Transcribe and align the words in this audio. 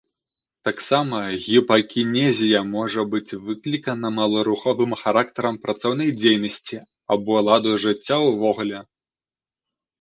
Таксама 0.67 1.17
гіпакінезія 1.47 2.61
можа 2.71 3.01
быць 3.11 3.37
выклікана 3.51 4.11
маларухавым 4.17 4.97
характарам 5.03 5.61
працоўнай 5.69 6.09
дзейнасці 6.25 6.83
або 7.17 7.39
ладу 7.53 7.71
жыцця 7.87 8.15
ўвогуле. 8.29 8.79